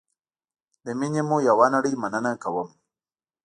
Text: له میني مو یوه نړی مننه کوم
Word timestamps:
له 0.83 0.91
میني 0.99 1.21
مو 1.29 1.37
یوه 1.49 1.67
نړی 1.75 1.93
مننه 2.01 2.31
کوم 2.43 2.69